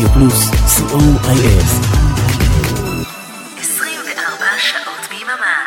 [0.00, 1.30] רדיו פלוס, co.il
[3.58, 5.66] 24 שעות ביממה.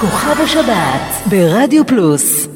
[0.00, 2.48] כוכב השבת ברדיו פלוס.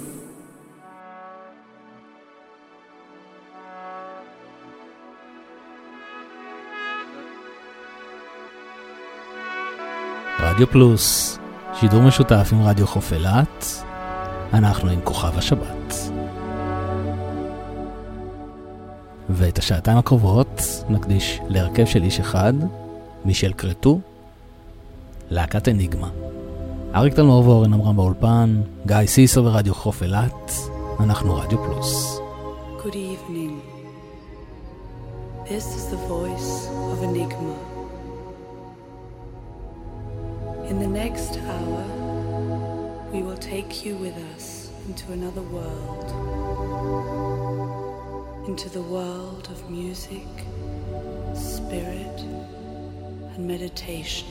[10.40, 11.38] רדיו פלוס,
[11.80, 13.83] שידור משותף עם רדיו חוף אילת,
[14.52, 15.94] אנחנו עם כוכב השבת.
[19.30, 22.52] ואת השעתיים הקרובות נקדיש להרכב של איש אחד,
[23.24, 24.00] מישל קרטו,
[25.30, 26.08] להקת אניגמה.
[26.94, 30.52] אריק תלמור ואורן עמרם באולפן, גיא סיסו ורדיו חוף אילת,
[31.00, 32.20] אנחנו רדיו פלוס.
[32.78, 33.54] Good evening.
[35.48, 37.56] This is the voice of Enigma.
[40.70, 42.03] In the next hour,
[43.14, 46.10] we will take you with us into another world.
[48.48, 50.26] Into the world of music,
[51.32, 52.18] spirit,
[53.36, 54.26] and meditation.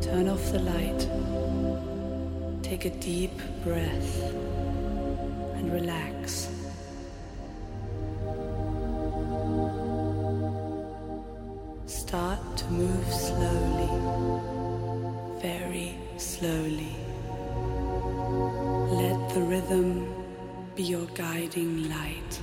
[0.00, 1.02] Turn off the light.
[2.62, 4.22] Take a deep breath
[5.56, 6.48] and relax.
[11.92, 13.90] Start to move slowly,
[15.42, 16.96] very slowly.
[19.00, 20.08] Let the rhythm
[20.74, 22.40] be your guiding light.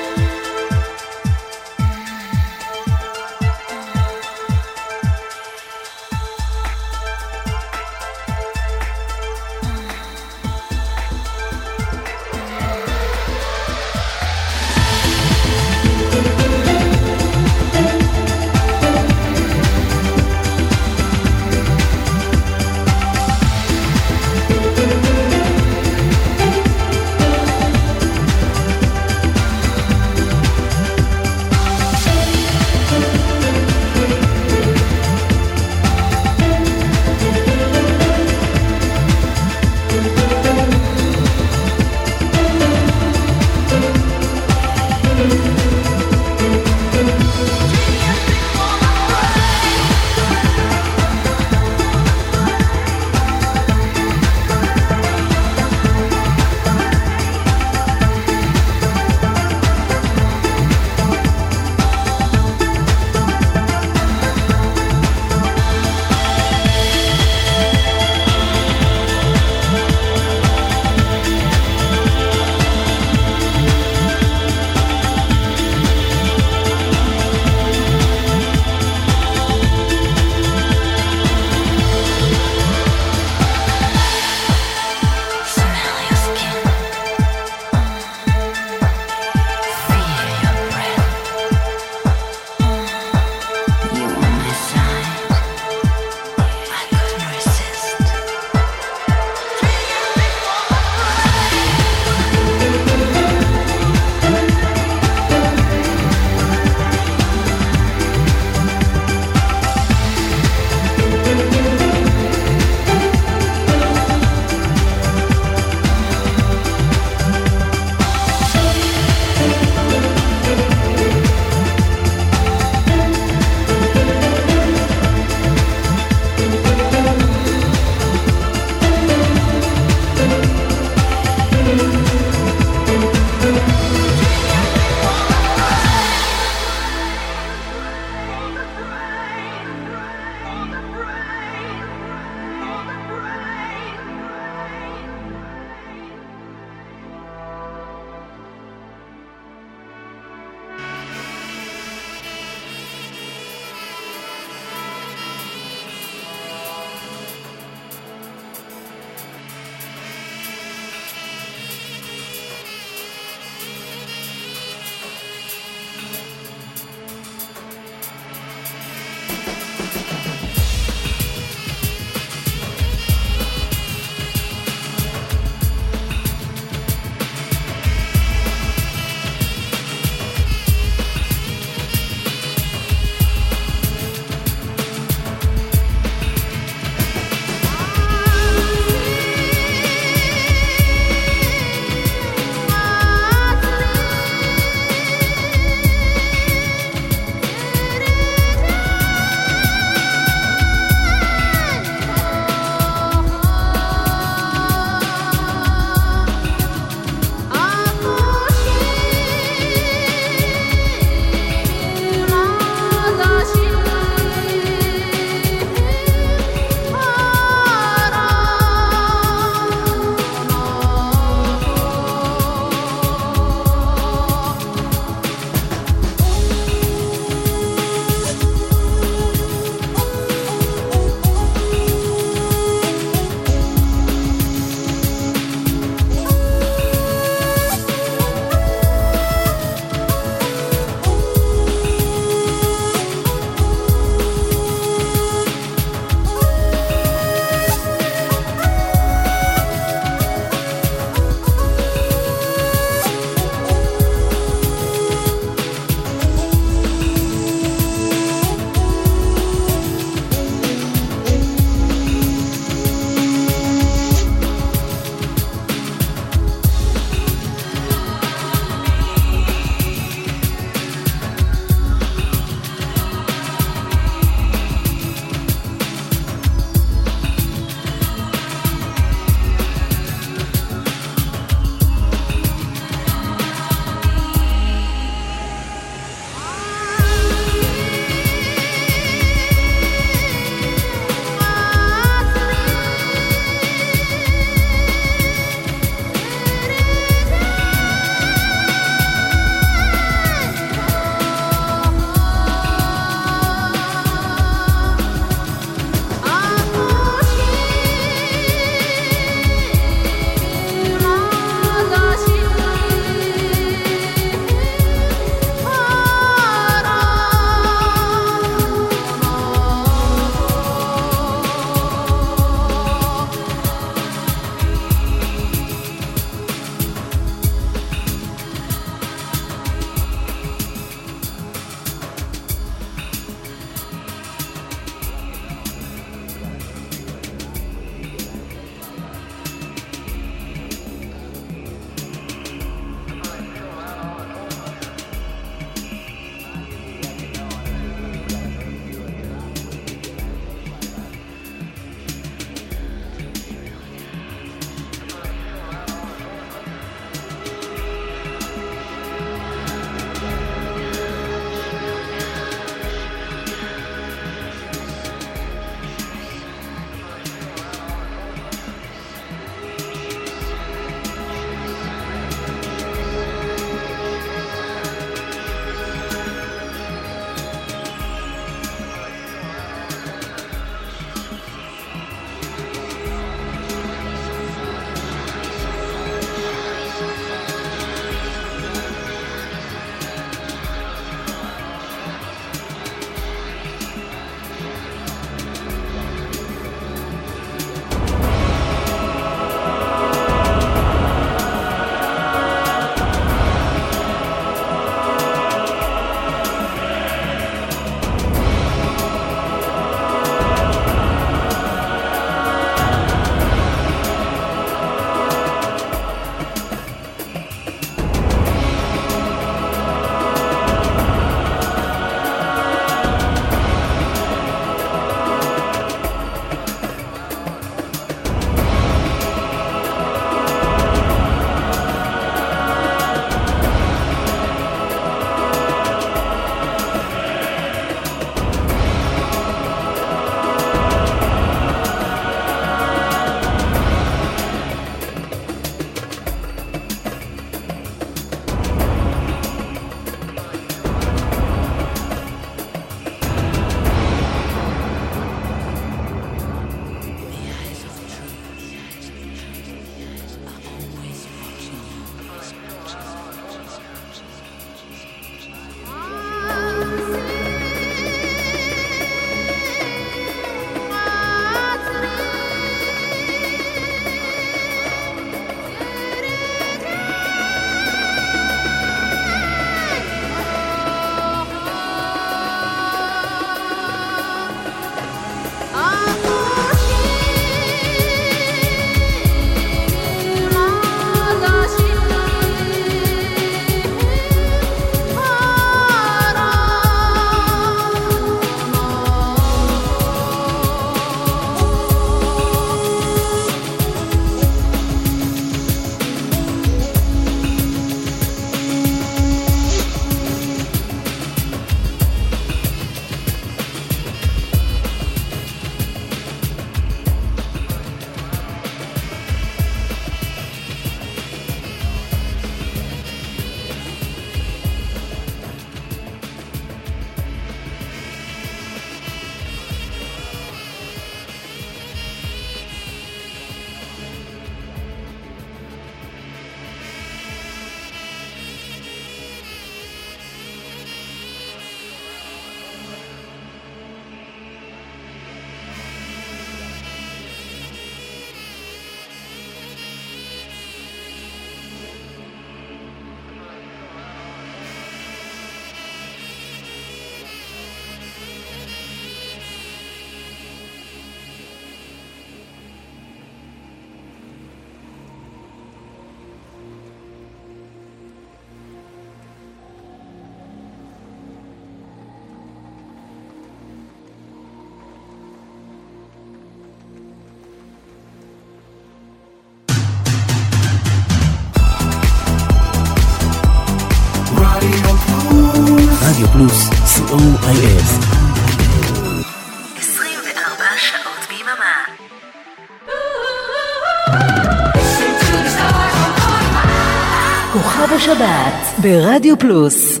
[598.86, 600.00] ברדיו פלוס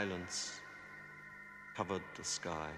[0.00, 0.62] silence
[1.76, 2.70] covered the sky.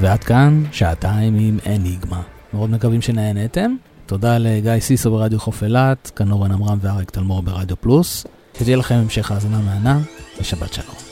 [0.00, 2.22] ועד כאן שעתיים עם אניגמה.
[2.52, 3.74] מאוד מקווים שנהנתם.
[4.06, 8.26] תודה לגיא סיסו ברדיו חוף אילת, כאן אורן עמרם ואריק תלמור ברדיו פלוס.
[8.58, 10.00] שתהיה לכם המשך האזנה מהנה,
[10.40, 11.07] ושבת שלום.